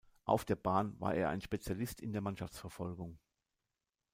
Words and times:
Auf 0.25 0.45
der 0.45 0.55
Bahn 0.55 0.99
war 0.99 1.13
er 1.13 1.29
ein 1.29 1.41
Spezialist 1.41 2.01
in 2.01 2.11
der 2.11 2.21
Mannschaftsverfolgung. 2.23 3.19